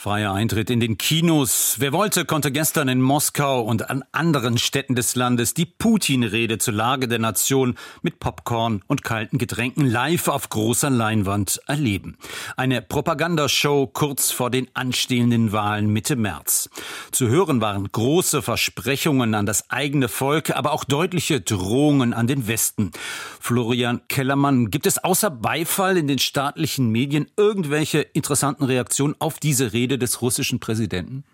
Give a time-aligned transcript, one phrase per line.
[0.00, 1.74] Freier Eintritt in den Kinos.
[1.78, 6.74] Wer wollte, konnte gestern in Moskau und an anderen Städten des Landes die Putin-Rede zur
[6.74, 12.16] Lage der Nation mit Popcorn und kalten Getränken live auf großer Leinwand erleben.
[12.56, 16.70] Eine Propagandashow kurz vor den anstehenden Wahlen Mitte März.
[17.10, 22.46] Zu hören waren große Versprechungen an das eigene Volk, aber auch deutliche Drohungen an den
[22.46, 22.92] Westen.
[23.40, 29.72] Florian Kellermann, gibt es außer Beifall in den staatlichen Medien irgendwelche interessanten Reaktionen auf diese
[29.72, 29.87] Rede?
[29.88, 31.24] Rede des russischen Präsidenten?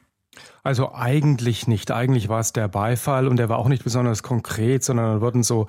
[0.62, 1.90] Also eigentlich nicht.
[1.90, 5.42] Eigentlich war es der Beifall und der war auch nicht besonders konkret, sondern da wurden
[5.42, 5.66] so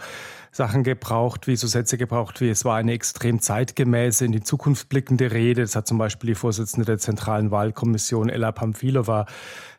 [0.56, 4.88] Sachen gebraucht, wie so Sätze gebraucht, wie es war eine extrem zeitgemäße, in die Zukunft
[4.88, 5.62] blickende Rede.
[5.62, 9.26] Das hat zum Beispiel die Vorsitzende der Zentralen Wahlkommission Ella Pamphilova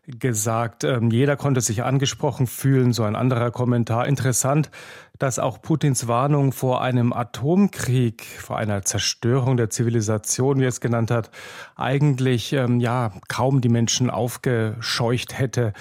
[0.07, 0.85] gesagt.
[0.85, 4.07] Ähm, jeder konnte sich angesprochen fühlen, so ein anderer Kommentar.
[4.07, 4.71] Interessant,
[5.19, 10.83] dass auch Putins Warnung vor einem Atomkrieg, vor einer Zerstörung der Zivilisation, wie er es
[10.83, 11.31] genannt hat,
[11.75, 15.73] eigentlich ähm, ja kaum die Menschen aufgescheucht hätte.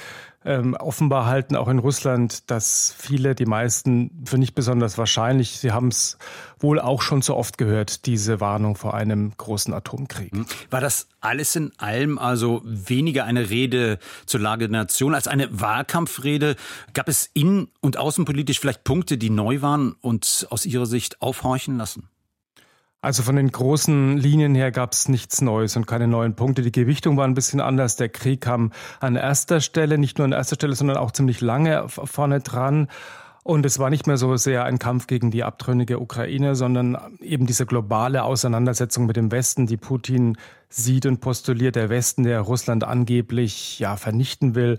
[0.46, 5.60] Ähm, offenbar halten auch in Russland dass viele, die meisten, für nicht besonders wahrscheinlich.
[5.60, 6.18] Sie haben es
[6.60, 10.32] wohl auch schon so oft gehört, diese Warnung vor einem großen Atomkrieg.
[10.32, 10.46] Hm.
[10.70, 15.60] War das alles in allem also weniger eine Rede zur Lage der Nation als eine
[15.60, 16.56] Wahlkampfrede?
[16.94, 21.78] Gab es innen- und außenpolitisch vielleicht Punkte, die neu waren und aus Ihrer Sicht aufhorchen
[21.78, 22.09] lassen?
[23.06, 26.64] Also von den großen Linien her gab es nichts Neues und keine neuen Punkte.
[26.64, 27.97] Die Gewichtung war ein bisschen anders.
[27.97, 31.88] Der Krieg kam an erster Stelle, nicht nur an erster Stelle, sondern auch ziemlich lange
[31.88, 32.88] vorne dran.
[33.44, 37.45] Und es war nicht mehr so sehr ein Kampf gegen die abtrünnige Ukraine, sondern eben
[37.45, 40.36] diese globale Auseinandersetzung mit dem Westen, die Putin
[40.70, 44.78] sieht und postuliert, der Westen, der Russland angeblich ja vernichten will.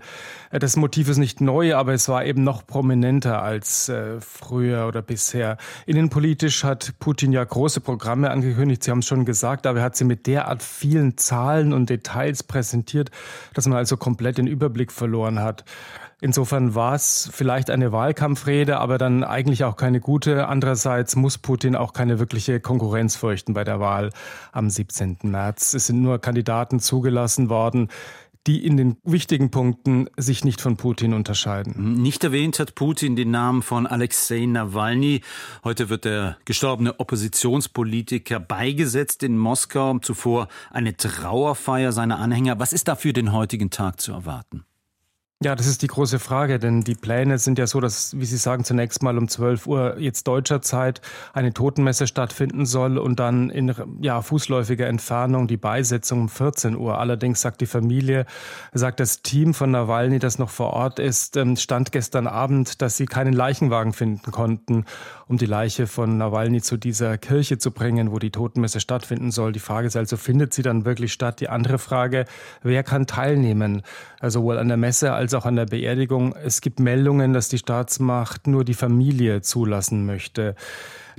[0.51, 4.87] Äh, das Motiv ist nicht neu, aber es war eben noch prominenter als äh, früher
[4.87, 5.57] oder bisher.
[5.85, 8.83] Innenpolitisch hat Putin ja große Programme angekündigt.
[8.83, 12.43] Sie haben es schon gesagt, aber er hat sie mit derart vielen Zahlen und Details
[12.43, 13.11] präsentiert,
[13.53, 15.63] dass man also komplett den Überblick verloren hat.
[16.19, 20.47] Insofern war es vielleicht eine Wahlkampfrede, aber dann eigentlich auch keine gute.
[20.47, 24.09] Andererseits muss Putin auch keine wirkliche Konkurrenz fürchten bei der Wahl
[24.51, 25.19] am 17.
[25.21, 25.75] März.
[25.77, 27.89] Es sind nur Kandidaten zugelassen worden,
[28.47, 32.01] die in den wichtigen Punkten sich nicht von Putin unterscheiden.
[32.01, 35.21] Nicht erwähnt hat Putin den Namen von Alexei Nawalny.
[35.63, 39.99] Heute wird der gestorbene Oppositionspolitiker beigesetzt in Moskau.
[39.99, 42.59] Zuvor eine Trauerfeier seiner Anhänger.
[42.59, 44.65] Was ist da für den heutigen Tag zu erwarten?
[45.43, 48.37] Ja, das ist die große Frage, denn die Pläne sind ja so, dass, wie Sie
[48.37, 50.99] sagen, zunächst mal um 12 Uhr jetzt deutscher Zeit
[51.31, 53.71] eine Totenmesse stattfinden soll und dann in
[54.01, 56.97] ja, fußläufiger Entfernung die Beisetzung um 14 Uhr.
[56.97, 58.25] Allerdings sagt die Familie,
[58.73, 62.97] sagt das Team von Nawalny, das noch vor Ort ist, ähm, stand gestern Abend, dass
[62.97, 64.85] sie keinen Leichenwagen finden konnten,
[65.27, 69.51] um die Leiche von Nawalny zu dieser Kirche zu bringen, wo die Totenmesse stattfinden soll.
[69.51, 71.41] Die Frage ist also, findet sie dann wirklich statt?
[71.41, 72.25] Die andere Frage,
[72.63, 73.83] wer kann teilnehmen?
[74.19, 76.35] Also sowohl an der Messe als auch an der Beerdigung.
[76.35, 80.55] Es gibt Meldungen, dass die Staatsmacht nur die Familie zulassen möchte.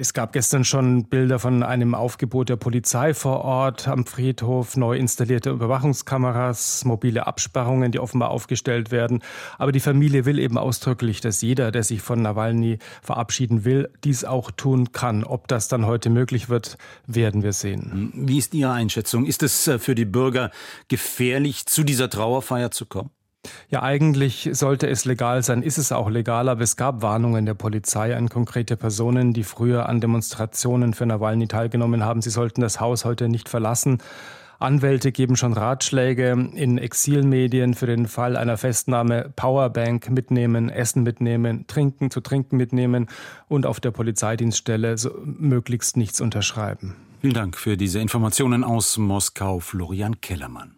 [0.00, 4.96] Es gab gestern schon Bilder von einem Aufgebot der Polizei vor Ort am Friedhof, neu
[4.96, 9.24] installierte Überwachungskameras, mobile Absperrungen, die offenbar aufgestellt werden.
[9.58, 14.24] Aber die Familie will eben ausdrücklich, dass jeder, der sich von Nawalny verabschieden will, dies
[14.24, 15.24] auch tun kann.
[15.24, 18.12] Ob das dann heute möglich wird, werden wir sehen.
[18.14, 19.26] Wie ist Ihre Einschätzung?
[19.26, 20.52] Ist es äh, für die Bürger
[20.86, 23.10] gefährlich, zu dieser Trauerfeier zu kommen?
[23.70, 27.54] Ja, eigentlich sollte es legal sein, ist es auch legal, aber es gab Warnungen der
[27.54, 32.22] Polizei an konkrete Personen, die früher an Demonstrationen für Nawalny teilgenommen haben.
[32.22, 33.98] Sie sollten das Haus heute nicht verlassen.
[34.58, 41.66] Anwälte geben schon Ratschläge in Exilmedien für den Fall einer Festnahme Powerbank mitnehmen, Essen mitnehmen,
[41.68, 43.06] trinken, zu trinken mitnehmen
[43.46, 46.96] und auf der Polizeidienststelle möglichst nichts unterschreiben.
[47.20, 50.77] Vielen Dank für diese Informationen aus Moskau, Florian Kellermann.